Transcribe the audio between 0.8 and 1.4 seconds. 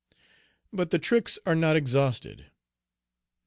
the tricks